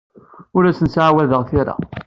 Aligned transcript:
Ur 0.55 0.63
asent-ttɛawadeɣ 0.65 1.41
tira. 1.49 1.75